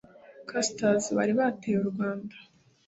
castes 0.49 1.03
bari 1.17 1.33
bateye 1.39 1.77
u 1.81 1.87
rwanda 1.91 2.35